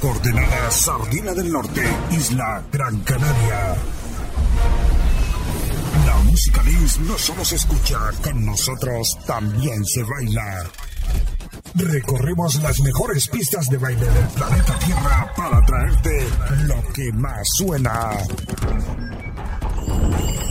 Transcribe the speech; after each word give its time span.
Coordenada 0.00 0.70
Sardina 0.70 1.32
del 1.32 1.50
Norte, 1.50 1.82
Isla 2.10 2.62
Gran 2.70 3.00
Canaria. 3.00 3.76
La 6.04 6.16
música 6.24 6.62
dance 6.62 7.00
no 7.00 7.16
solo 7.16 7.44
se 7.44 7.56
escucha, 7.56 7.98
con 8.22 8.44
nosotros 8.44 9.18
también 9.26 9.84
se 9.84 10.02
baila. 10.02 10.64
Recorremos 11.74 12.56
las 12.62 12.80
mejores 12.80 13.28
pistas 13.28 13.68
de 13.68 13.78
baile 13.78 14.04
del 14.06 14.26
planeta 14.28 14.78
Tierra 14.78 15.32
para 15.36 15.64
traerte 15.64 16.28
lo 16.66 16.92
que 16.92 17.12
más 17.12 17.46
suena. 17.56 18.10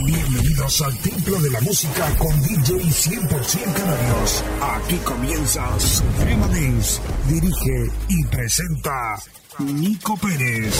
Bienvenidos 0.06 0.82
al 0.82 0.96
Templo 0.98 1.36
de 1.40 1.50
la 1.50 1.60
Música 1.62 2.08
con 2.16 2.40
DJ 2.40 2.76
100% 2.76 3.72
Canarios. 3.72 4.44
Aquí 4.62 4.96
comienza 4.98 5.80
Suprema 5.80 6.46
Dance. 6.46 7.00
Dirige 7.26 7.90
y 8.08 8.24
presenta 8.26 9.16
Nico 9.58 10.16
Pérez. 10.16 10.74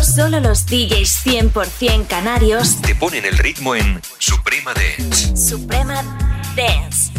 Solo 0.00 0.40
los 0.40 0.64
DJs 0.64 1.26
100% 1.26 2.06
canarios 2.06 2.80
te 2.80 2.94
ponen 2.94 3.26
el 3.26 3.36
ritmo 3.36 3.74
en 3.74 4.00
Suprema 4.18 4.72
Dance. 4.72 5.36
Suprema 5.36 6.02
Dance. 6.56 7.15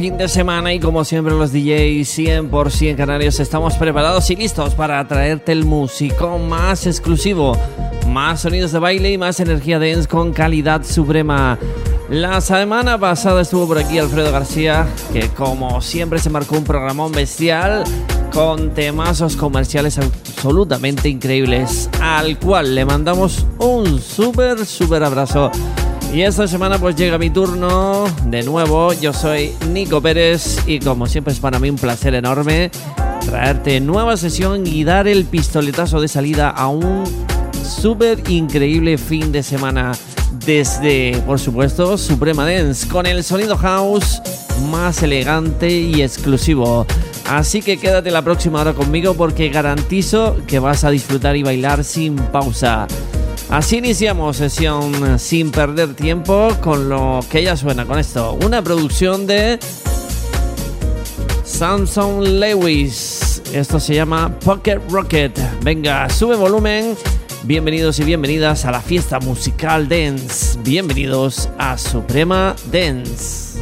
Fin 0.00 0.16
de 0.16 0.28
semana 0.28 0.72
y 0.72 0.80
como 0.80 1.04
siempre 1.04 1.34
los 1.34 1.52
DJs 1.52 2.18
100% 2.18 2.96
canarios 2.96 3.38
estamos 3.38 3.74
preparados 3.74 4.30
y 4.30 4.36
listos 4.36 4.74
para 4.74 5.06
traerte 5.06 5.52
el 5.52 5.66
músico 5.66 6.38
más 6.38 6.86
exclusivo, 6.86 7.54
más 8.08 8.40
sonidos 8.40 8.72
de 8.72 8.78
baile 8.78 9.12
y 9.12 9.18
más 9.18 9.40
energía 9.40 9.78
dance 9.78 10.08
con 10.08 10.32
calidad 10.32 10.84
suprema. 10.84 11.58
La 12.08 12.40
semana 12.40 12.96
pasada 12.96 13.42
estuvo 13.42 13.68
por 13.68 13.76
aquí 13.76 13.98
Alfredo 13.98 14.32
García, 14.32 14.86
que 15.12 15.28
como 15.28 15.82
siempre 15.82 16.18
se 16.18 16.30
marcó 16.30 16.56
un 16.56 16.64
programón 16.64 17.12
bestial 17.12 17.84
con 18.32 18.72
temazos 18.72 19.36
comerciales 19.36 19.98
absolutamente 19.98 21.10
increíbles, 21.10 21.90
al 22.00 22.38
cual 22.38 22.74
le 22.74 22.86
mandamos 22.86 23.46
un 23.58 24.00
súper, 24.00 24.64
súper 24.64 25.04
abrazo. 25.04 25.50
Y 26.12 26.22
esta 26.22 26.48
semana 26.48 26.78
pues 26.78 26.96
llega 26.96 27.18
mi 27.18 27.30
turno 27.30 28.04
de 28.26 28.42
nuevo. 28.42 28.92
Yo 28.94 29.12
soy 29.12 29.52
Nico 29.70 30.00
Pérez 30.00 30.58
y 30.66 30.80
como 30.80 31.06
siempre 31.06 31.32
es 31.32 31.38
para 31.38 31.60
mí 31.60 31.70
un 31.70 31.76
placer 31.76 32.14
enorme 32.14 32.70
traerte 33.24 33.80
nueva 33.80 34.16
sesión 34.16 34.66
y 34.66 34.82
dar 34.82 35.06
el 35.06 35.24
pistoletazo 35.24 36.00
de 36.00 36.08
salida 36.08 36.50
a 36.50 36.66
un 36.66 37.04
súper 37.62 38.28
increíble 38.28 38.98
fin 38.98 39.30
de 39.30 39.44
semana 39.44 39.92
desde, 40.44 41.22
por 41.26 41.38
supuesto, 41.38 41.96
Suprema 41.96 42.44
Dance 42.44 42.88
con 42.88 43.06
el 43.06 43.22
sonido 43.22 43.56
house 43.56 44.20
más 44.70 45.02
elegante 45.04 45.70
y 45.70 46.02
exclusivo. 46.02 46.86
Así 47.28 47.62
que 47.62 47.78
quédate 47.78 48.10
la 48.10 48.22
próxima 48.22 48.60
hora 48.60 48.72
conmigo 48.72 49.14
porque 49.14 49.48
garantizo 49.48 50.36
que 50.48 50.58
vas 50.58 50.82
a 50.82 50.90
disfrutar 50.90 51.36
y 51.36 51.44
bailar 51.44 51.84
sin 51.84 52.16
pausa. 52.16 52.88
Así 53.50 53.78
iniciamos 53.78 54.36
sesión 54.36 55.18
sin 55.18 55.50
perder 55.50 55.94
tiempo 55.94 56.56
con 56.60 56.88
lo 56.88 57.18
que 57.28 57.42
ya 57.42 57.56
suena 57.56 57.84
con 57.84 57.98
esto. 57.98 58.38
Una 58.44 58.62
producción 58.62 59.26
de 59.26 59.58
Samson 61.44 62.38
Lewis. 62.38 63.42
Esto 63.52 63.80
se 63.80 63.96
llama 63.96 64.38
Pocket 64.38 64.78
Rocket. 64.88 65.36
Venga, 65.62 66.08
sube 66.08 66.36
volumen. 66.36 66.96
Bienvenidos 67.42 67.98
y 67.98 68.04
bienvenidas 68.04 68.66
a 68.66 68.70
la 68.70 68.80
fiesta 68.80 69.18
musical 69.18 69.88
Dance. 69.88 70.56
Bienvenidos 70.62 71.48
a 71.58 71.76
Suprema 71.76 72.54
Dance. 72.70 73.58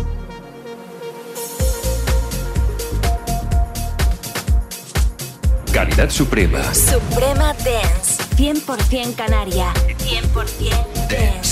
Calidad 5.73 6.11
Suprema. 6.11 6.62
Suprema 6.75 7.55
Dance. 7.55 8.07
100% 8.38 9.17
Canaria. 9.17 9.73
100% 9.99 11.08
Dance. 11.08 11.48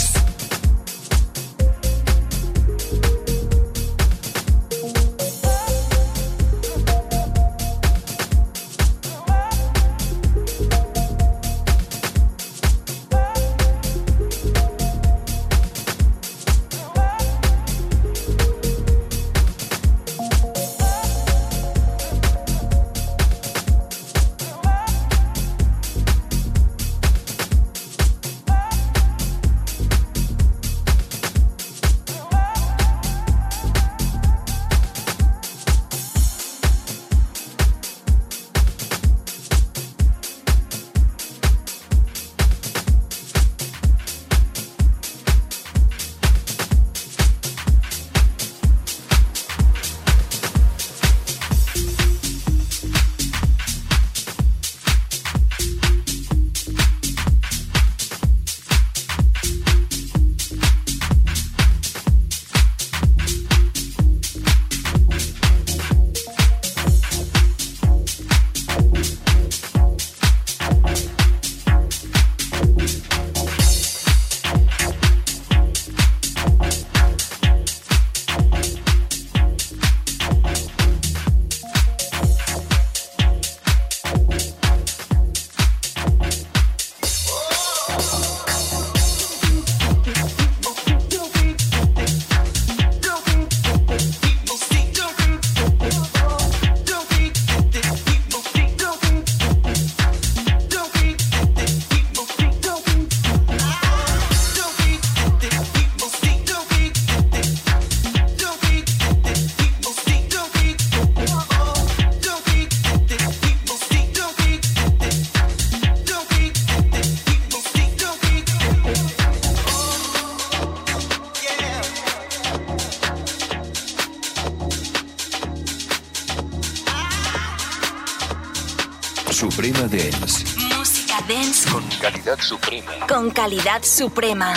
Suprema. 132.47 132.93
con 133.09 133.31
calidad 133.31 133.83
suprema. 133.83 134.55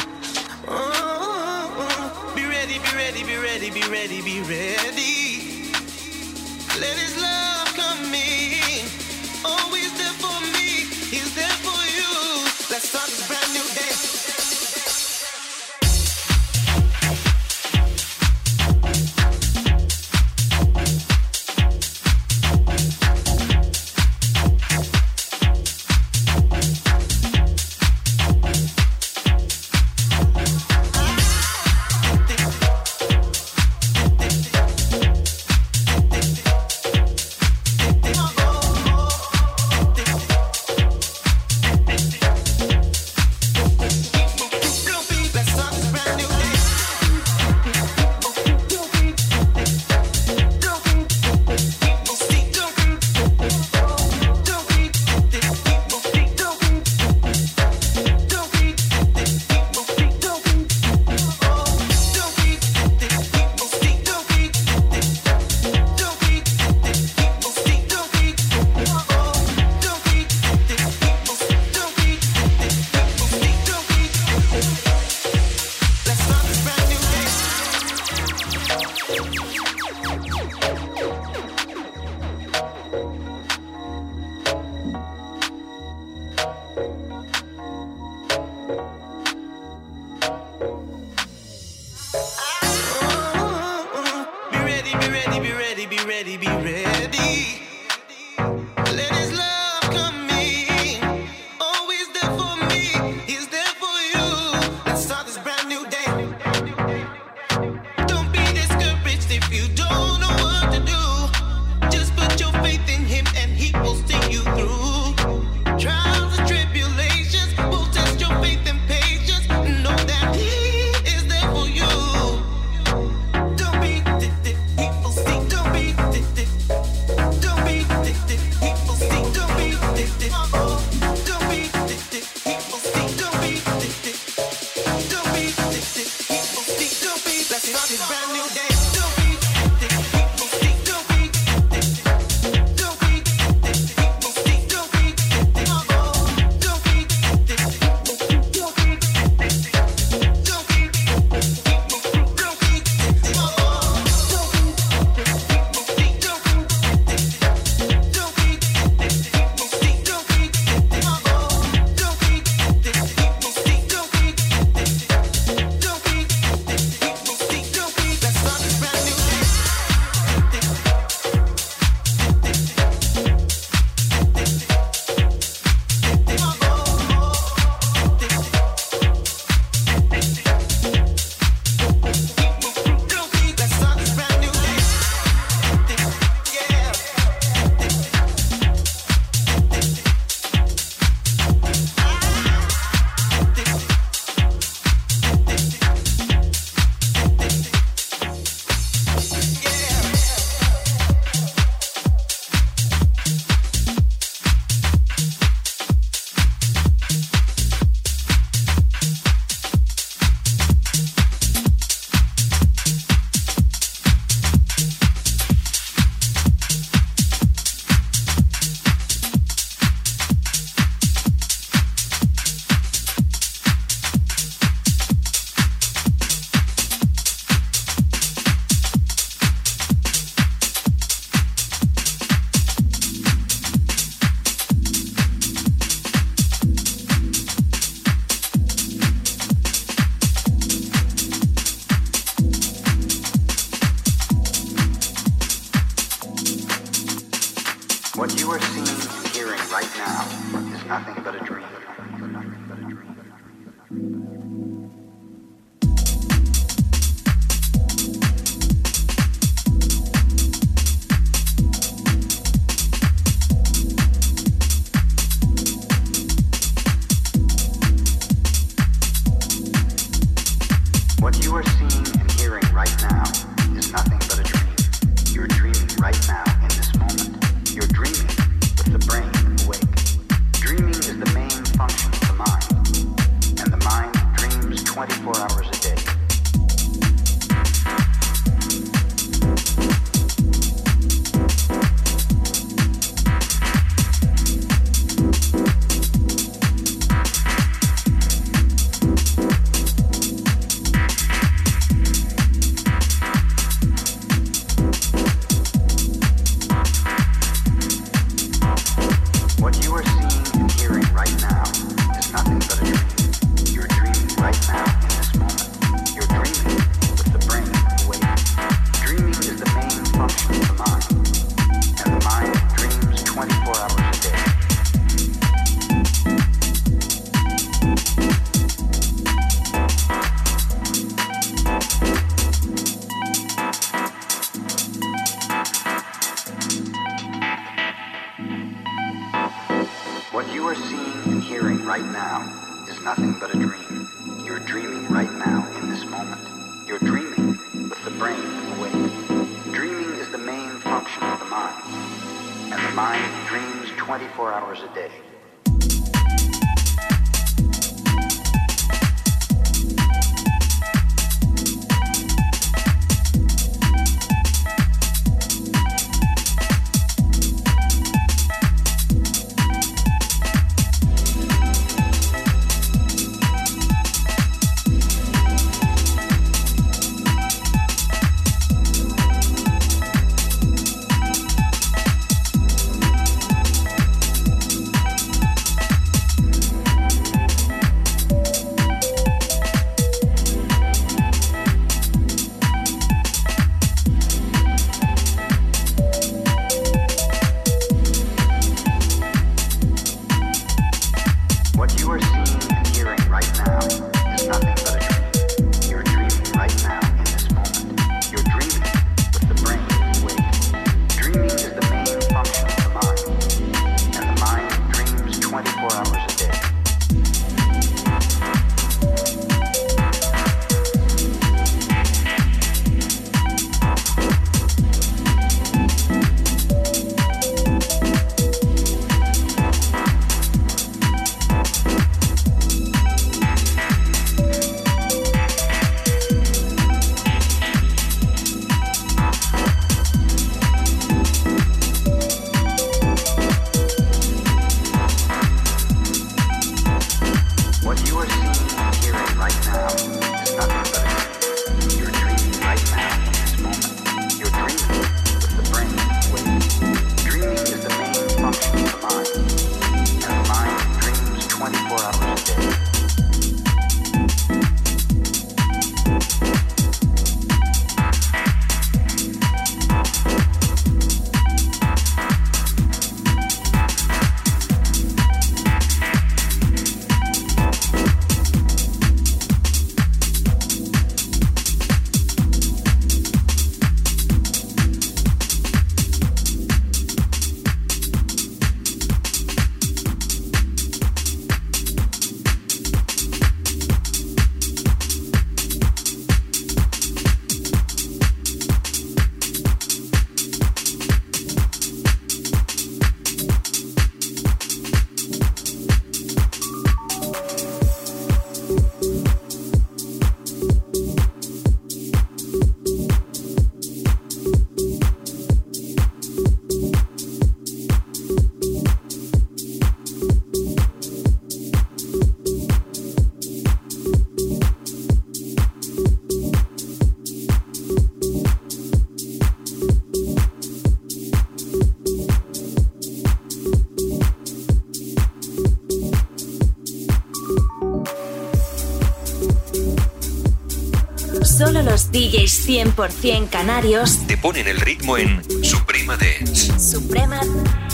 100% 542.69 543.49
canarios 543.49 544.27
te 544.27 544.37
ponen 544.37 544.67
el 544.67 544.79
ritmo 544.79 545.17
en 545.17 545.41
Suprema 545.63 546.15
Dance. 546.15 546.77
Suprema 546.79 547.41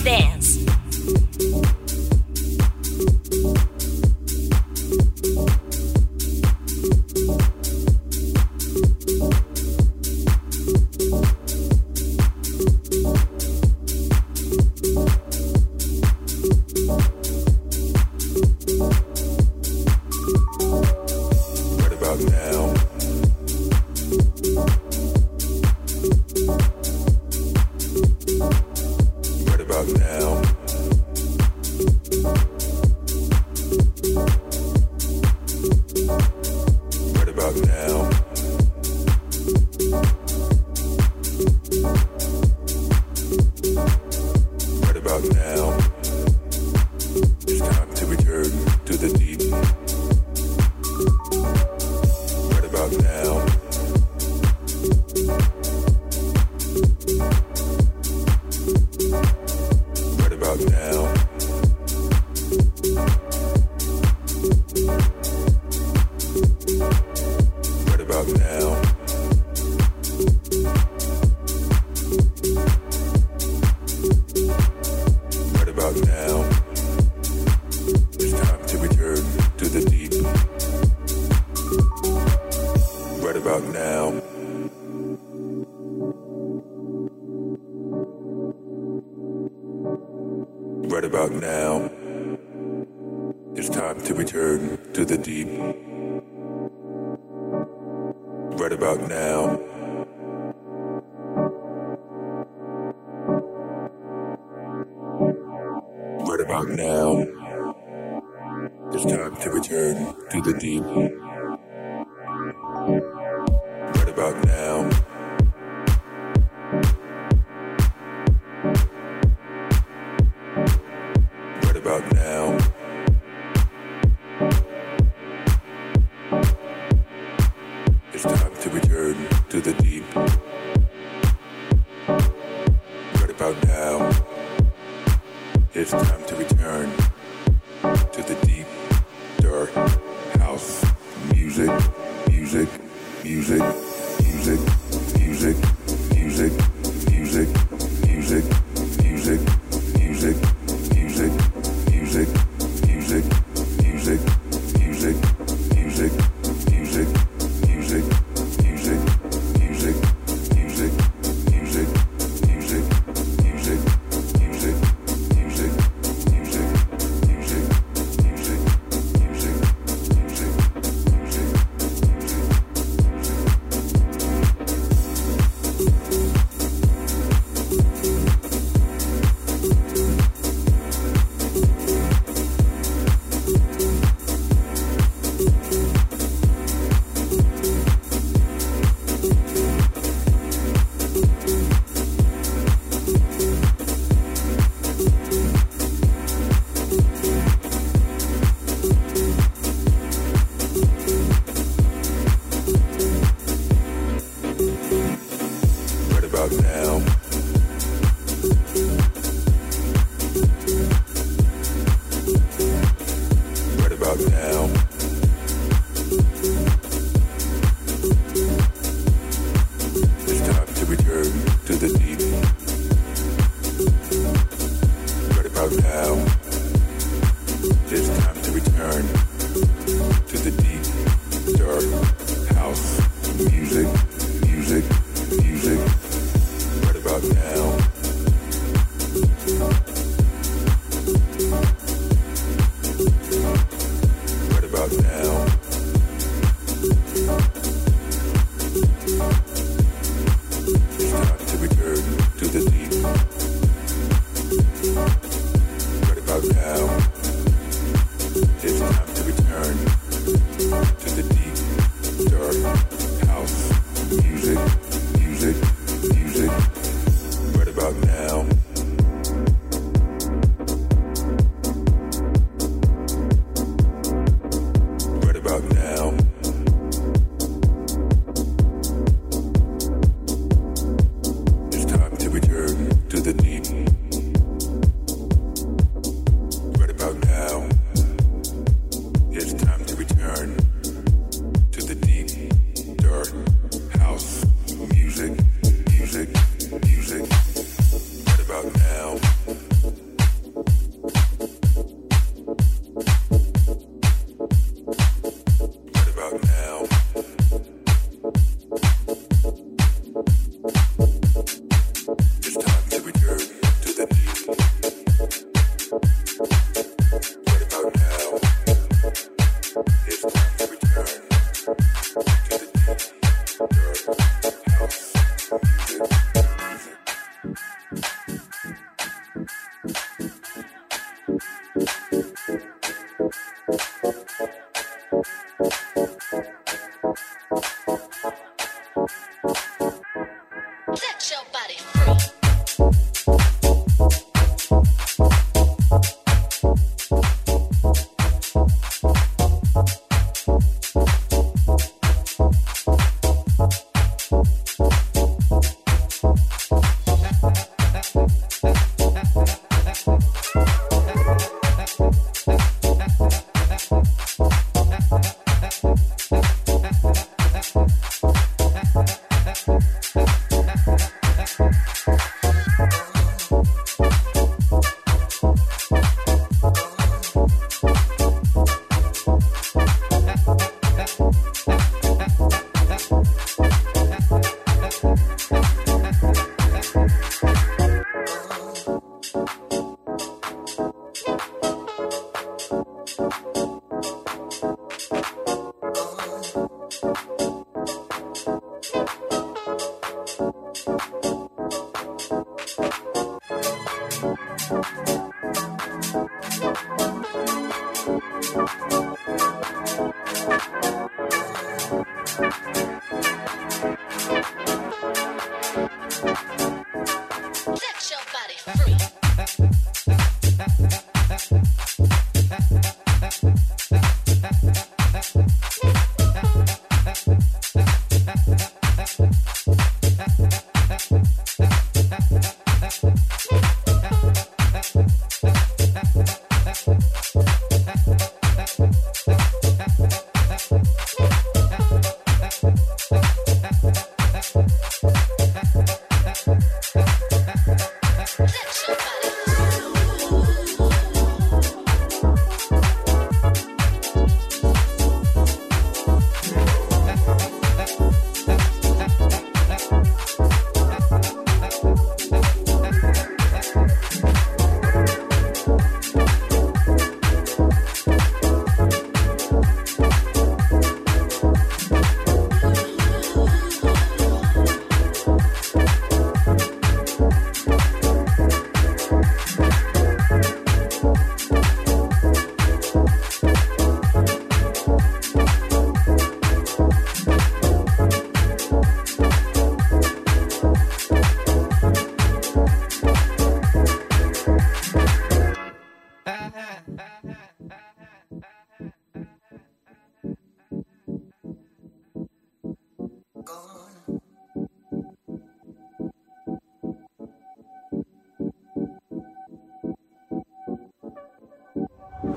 Dance. 0.03 0.34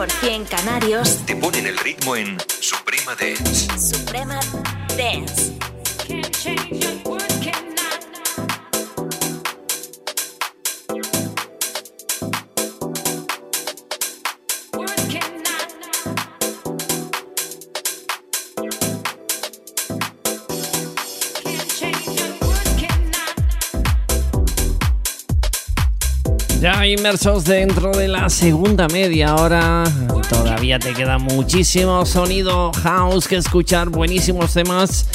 100% 0.00 0.48
canarios. 0.48 1.18
Te 1.26 1.36
ponen 1.36 1.66
el 1.66 1.76
ritmo 1.76 2.16
en 2.16 2.38
Suprema 2.60 3.14
Dance. 3.14 3.49
Inmersos 26.90 27.44
dentro 27.44 27.92
de 27.92 28.08
la 28.08 28.28
segunda 28.28 28.88
media 28.88 29.34
hora, 29.34 29.84
todavía 30.28 30.78
te 30.78 30.92
queda 30.92 31.18
muchísimo 31.18 32.04
sonido 32.04 32.72
house 32.82 33.28
que 33.28 33.36
escuchar, 33.36 33.88
buenísimos 33.88 34.52
temas 34.52 35.06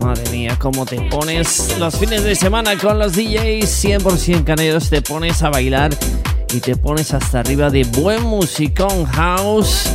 Madre 0.00 0.30
mía, 0.30 0.56
cómo 0.60 0.84
te 0.84 1.00
pones 1.10 1.76
los 1.78 1.96
fines 1.96 2.22
de 2.22 2.34
semana 2.34 2.76
con 2.76 2.98
los 2.98 3.14
DJs 3.14 3.84
100% 3.84 4.44
caneros, 4.44 4.90
te 4.90 5.02
pones 5.02 5.42
a 5.42 5.50
bailar 5.50 5.90
y 6.52 6.60
te 6.60 6.76
pones 6.76 7.14
hasta 7.14 7.40
arriba 7.40 7.70
de 7.70 7.84
buen 7.84 8.22
musicón 8.22 9.04
house. 9.06 9.88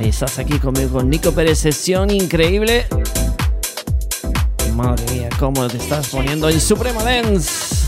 Estás 0.00 0.38
aquí 0.38 0.58
conmigo 0.58 0.98
con 0.98 1.10
Nico 1.10 1.32
Pérez, 1.32 1.58
sesión 1.58 2.10
increíble. 2.10 2.86
Madre 4.74 5.04
mía, 5.12 5.28
cómo 5.38 5.66
te 5.66 5.76
estás 5.76 6.08
poniendo 6.08 6.48
en 6.48 6.60
Suprema 6.60 7.02
Dance. 7.02 7.82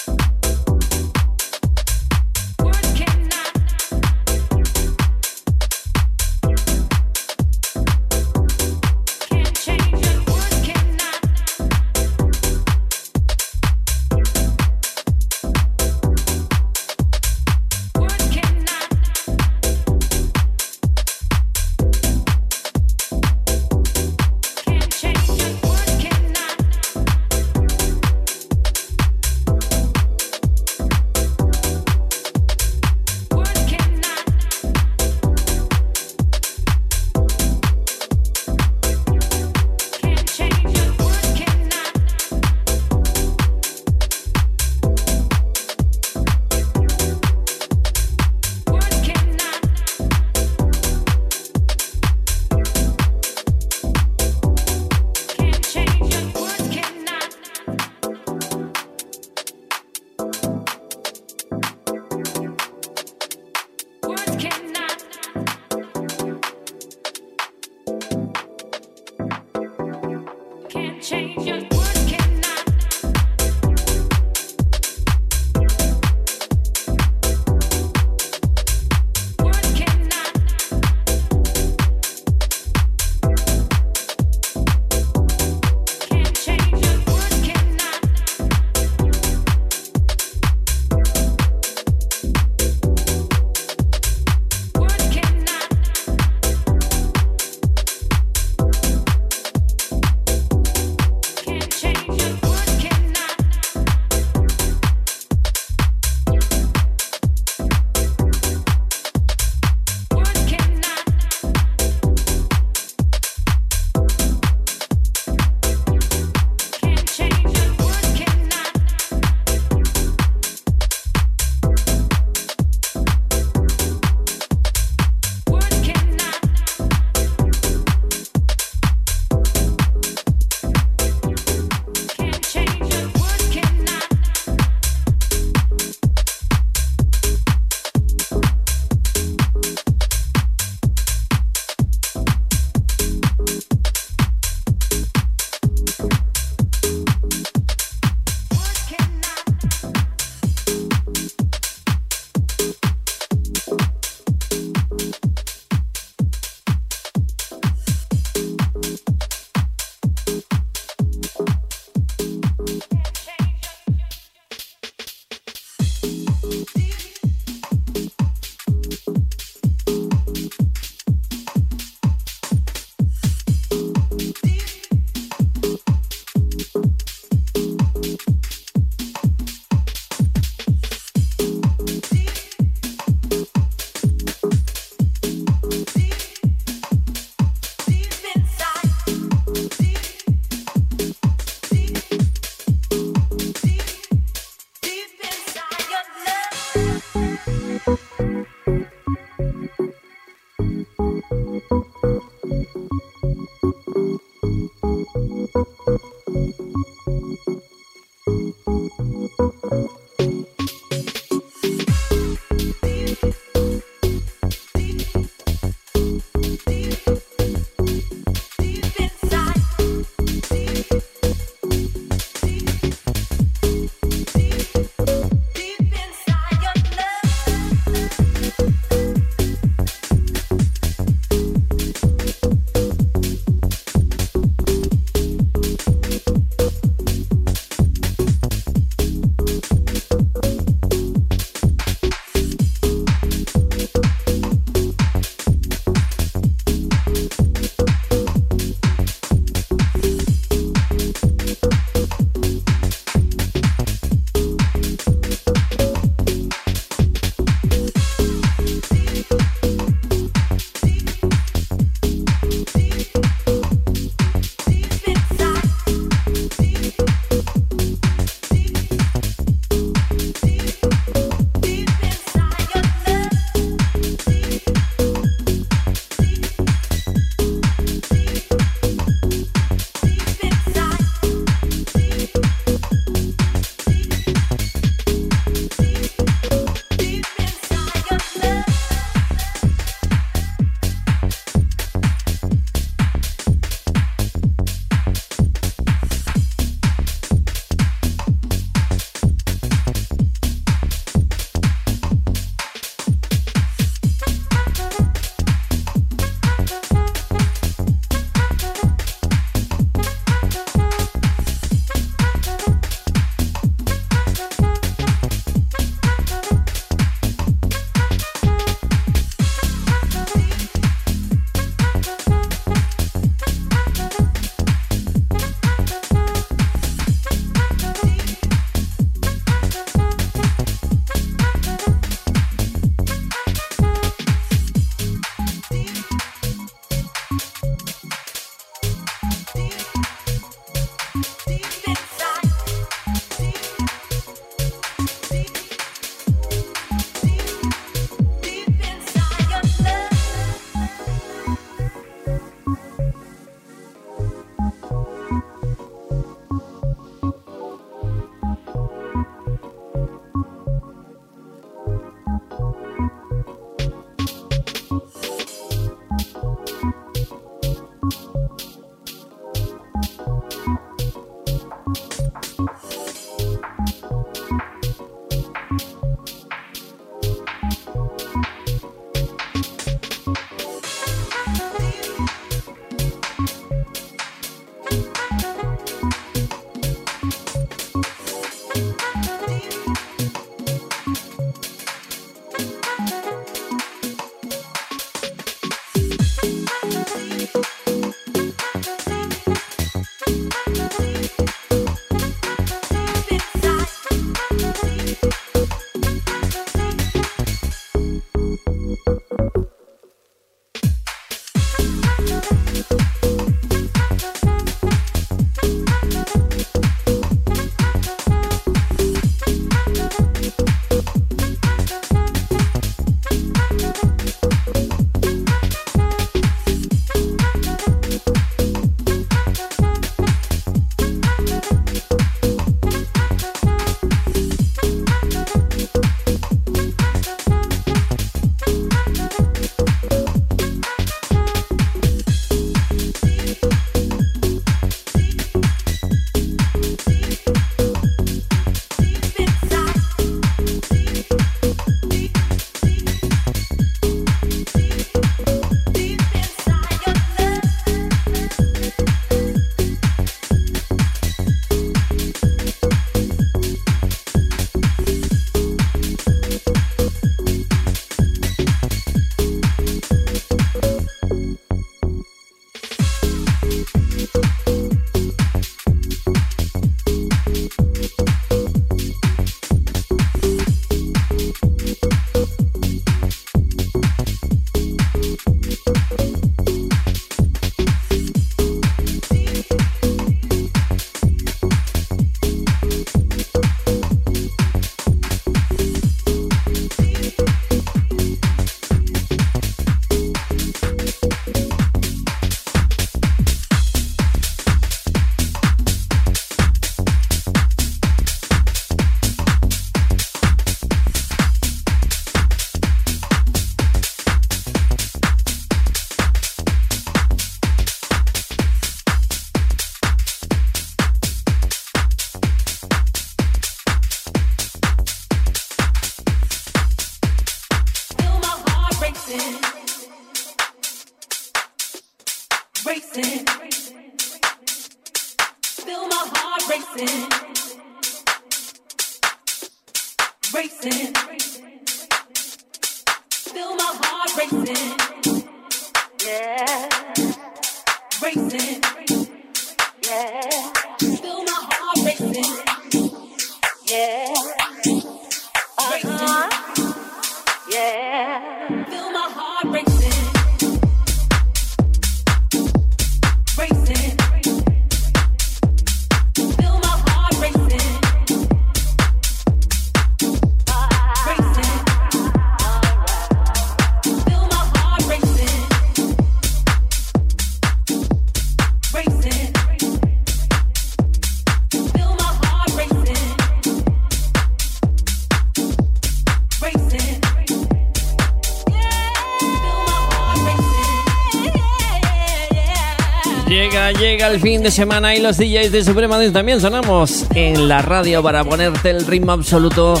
Llega, 594.24 594.34
el 594.34 594.40
fin 594.40 594.62
de 594.62 594.70
semana 594.70 595.14
y 595.14 595.20
los 595.20 595.36
DJs 595.36 595.70
de 595.70 595.84
Suprema 595.84 596.16
Dance 596.16 596.32
también 596.32 596.60
sonamos 596.60 597.26
en 597.34 597.68
la 597.68 597.82
radio 597.82 598.22
para 598.22 598.42
ponerte 598.44 598.90
el 598.90 599.06
ritmo 599.06 599.32
absoluto 599.32 600.00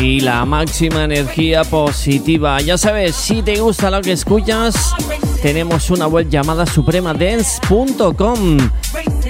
y 0.00 0.20
la 0.20 0.44
máxima 0.44 1.04
energía 1.04 1.64
positiva. 1.64 2.60
Ya 2.60 2.78
sabes, 2.78 3.14
si 3.14 3.42
te 3.42 3.60
gusta 3.60 3.90
lo 3.90 4.00
que 4.00 4.12
escuchas, 4.12 4.94
tenemos 5.42 5.90
una 5.90 6.06
web 6.06 6.28
llamada 6.30 6.64
supremadance.com. 6.66 8.58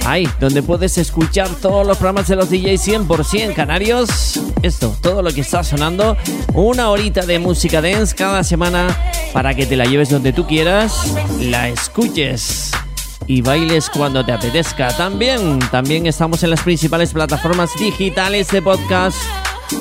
Ahí, 0.05 0.29
donde 0.39 0.63
puedes 0.63 0.99
escuchar 0.99 1.49
todos 1.61 1.87
los 1.87 1.97
programas 1.97 2.29
de 2.29 2.37
los 2.37 2.49
DJs 2.51 2.89
100% 3.09 3.55
canarios. 3.55 4.41
Esto, 4.63 4.95
todo 5.01 5.23
lo 5.23 5.33
que 5.33 5.41
está 5.41 5.65
sonando. 5.65 6.17
Una 6.55 6.91
horita 6.91 7.27
de 7.27 7.39
música 7.39 7.81
dance 7.83 8.15
cada 8.15 8.45
semana 8.45 8.87
para 9.33 9.55
que 9.55 9.67
te 9.67 9.77
la 9.77 9.85
lleves 9.85 10.11
donde 10.11 10.33
tú 10.33 10.47
quieras, 10.47 11.13
la 11.41 11.69
escuches 11.69 12.73
y 13.27 13.43
bailes 13.43 13.91
cuando 13.91 14.25
te 14.25 14.33
apetezca. 14.33 14.89
También, 14.97 15.59
también 15.71 16.07
estamos 16.07 16.43
en 16.43 16.51
las 16.51 16.63
principales 16.63 17.13
plataformas 17.13 17.71
digitales 17.79 18.49
de 18.49 18.63
podcast, 18.63 19.17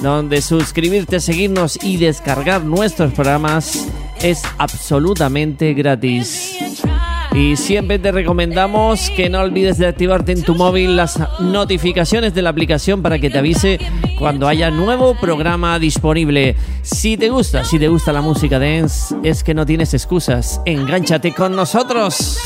donde 0.02 0.42
suscribirte, 0.42 1.20
seguirnos 1.20 1.78
y 1.84 1.98
descargar 1.98 2.64
nuestros 2.64 3.14
programas 3.14 3.88
es 4.22 4.44
absolutamente 4.58 5.74
gratis. 5.74 6.58
Y 7.34 7.56
siempre 7.56 7.98
te 7.98 8.12
recomendamos 8.12 9.10
que 9.16 9.30
no 9.30 9.40
olvides 9.40 9.78
de 9.78 9.88
activarte 9.88 10.34
en 10.34 10.44
tu 10.44 10.54
móvil 10.54 10.98
las 10.98 11.18
notificaciones 11.40 12.34
de 12.34 12.42
la 12.42 12.50
aplicación 12.50 13.02
para 13.02 13.20
que 13.20 13.30
te 13.30 13.38
avise 13.40 13.80
cuando 14.20 14.50
haya 14.50 14.70
nuevo 14.70 15.16
programa 15.16 15.80
disponible. 15.80 16.58
Si 16.82 17.16
te 17.16 17.30
gusta, 17.30 17.64
si 17.64 17.80
te 17.80 17.88
gusta 17.88 18.12
la 18.12 18.22
música 18.22 18.60
dance, 18.60 19.16
es 19.24 19.44
que 19.44 19.54
no 19.54 19.66
tienes 19.66 19.94
excusas. 19.94 20.60
Engánchate 20.66 21.34
con 21.34 21.56
nosotros. 21.56 22.38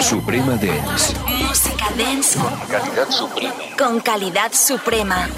Suprema 0.00 0.56
Dance. 0.56 1.14
Música 1.26 1.90
dance 1.96 2.38
Calidad 2.68 3.10
suprema. 3.10 3.54
con 3.78 4.00
calidad 4.00 4.52
suprema. 4.52 5.28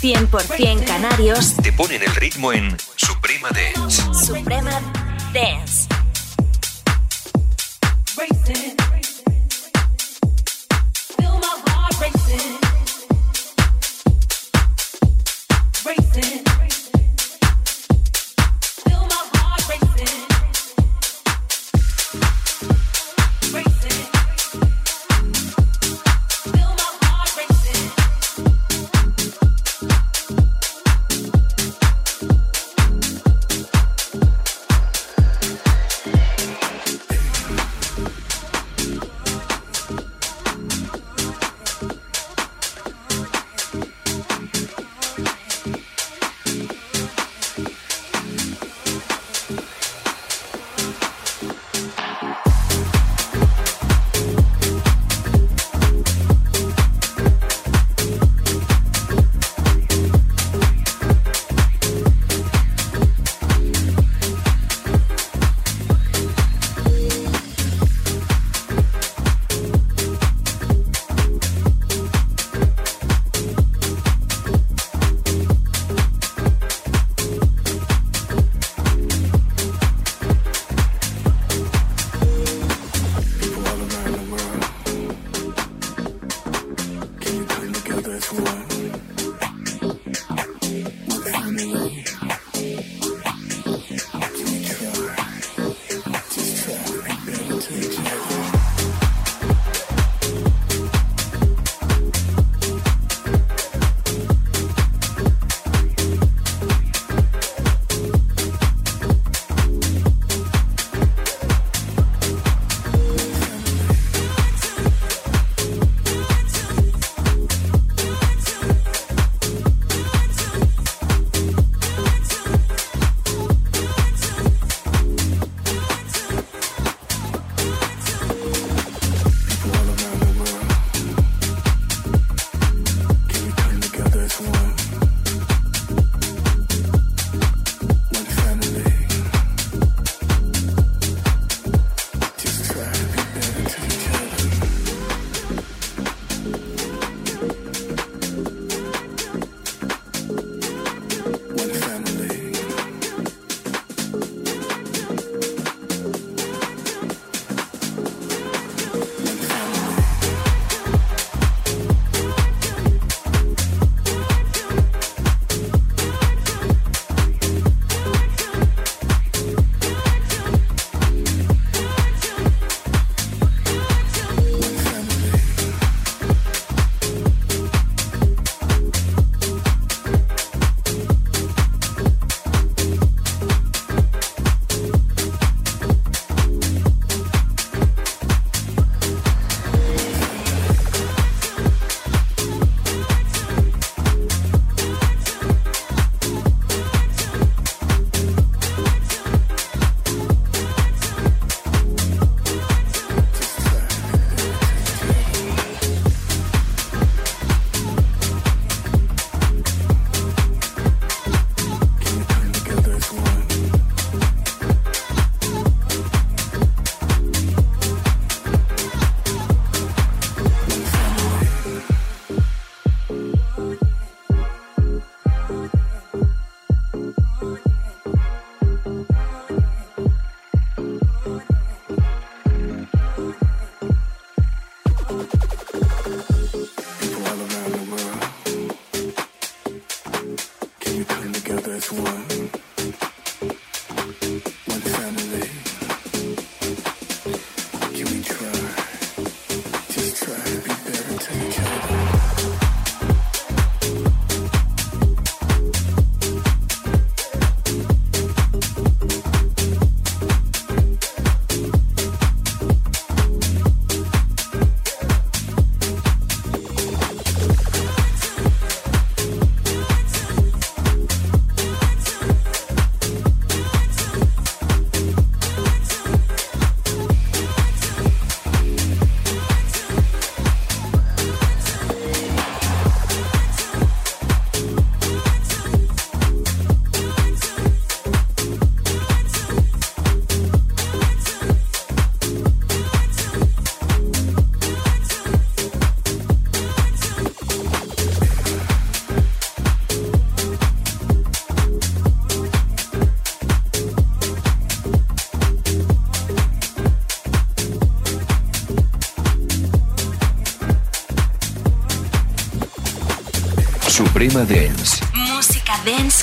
100% 0.00 0.84
canarios 0.86 1.56
Te 1.62 1.72
ponen 1.72 2.02
el 2.02 2.14
ritmo 2.14 2.52
en 2.52 2.76
Suprema 2.96 3.48
Dance. 3.50 4.02
Suprema 4.14 4.80
Dance. 5.34 5.79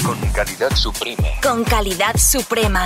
Con 0.03 0.19
calidad 0.31 0.75
suprema. 0.75 1.27
con 1.41 1.63
calidad 1.63 2.15
suprema. 2.17 2.85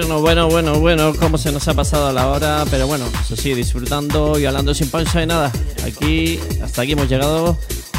Bueno, 0.00 0.22
bueno, 0.22 0.48
bueno, 0.48 0.80
bueno, 0.80 1.12
cómo 1.14 1.36
se 1.36 1.52
nos 1.52 1.68
ha 1.68 1.74
pasado 1.74 2.10
la 2.10 2.28
hora, 2.28 2.64
pero 2.70 2.86
bueno, 2.86 3.04
eso 3.22 3.36
sí, 3.36 3.52
disfrutando 3.52 4.38
y 4.38 4.46
hablando 4.46 4.72
sin 4.72 4.88
pausa 4.88 5.20
de 5.20 5.26
nada. 5.26 5.52
Aquí, 5.84 6.40
hasta 6.62 6.82
aquí 6.82 6.92
hemos 6.92 7.06
llegado 7.06 7.58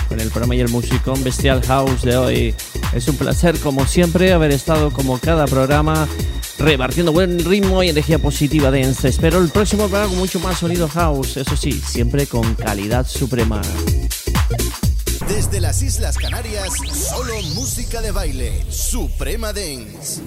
con 0.09 0.19
el 0.19 0.29
programa 0.29 0.55
y 0.55 0.61
el 0.61 0.69
musicón 0.69 1.23
Bestial 1.23 1.61
House 1.61 2.01
de 2.01 2.17
hoy. 2.17 2.55
Es 2.91 3.07
un 3.07 3.17
placer, 3.17 3.59
como 3.59 3.85
siempre, 3.85 4.33
haber 4.33 4.49
estado 4.49 4.91
como 4.91 5.19
cada 5.19 5.45
programa 5.45 6.07
repartiendo 6.57 7.11
buen 7.11 7.37
ritmo 7.45 7.83
y 7.83 7.89
energía 7.89 8.17
positiva 8.17 8.71
dance. 8.71 9.07
Espero 9.07 9.37
el 9.37 9.49
próximo 9.49 9.83
programa 9.83 10.09
con 10.09 10.17
mucho 10.17 10.39
más 10.39 10.57
sonido 10.57 10.87
house, 10.87 11.37
eso 11.37 11.55
sí, 11.55 11.71
siempre 11.71 12.25
con 12.25 12.55
calidad 12.55 13.07
suprema. 13.07 13.61
Desde 15.27 15.59
las 15.59 15.83
Islas 15.83 16.17
Canarias, 16.17 16.67
solo 16.91 17.39
música 17.53 18.01
de 18.01 18.11
baile. 18.11 18.65
Suprema 18.71 19.53
Dance. 19.53 20.19